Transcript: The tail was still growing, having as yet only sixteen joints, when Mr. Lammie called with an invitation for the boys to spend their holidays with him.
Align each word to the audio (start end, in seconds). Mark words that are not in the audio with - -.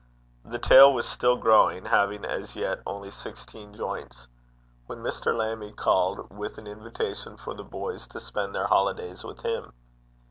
The 0.43 0.57
tail 0.57 0.91
was 0.91 1.07
still 1.07 1.37
growing, 1.37 1.85
having 1.85 2.25
as 2.25 2.55
yet 2.55 2.81
only 2.87 3.11
sixteen 3.11 3.75
joints, 3.75 4.27
when 4.87 5.03
Mr. 5.03 5.31
Lammie 5.31 5.73
called 5.75 6.27
with 6.35 6.57
an 6.57 6.65
invitation 6.65 7.37
for 7.37 7.53
the 7.53 7.63
boys 7.63 8.07
to 8.07 8.19
spend 8.19 8.55
their 8.55 8.65
holidays 8.65 9.23
with 9.23 9.41
him. 9.45 9.73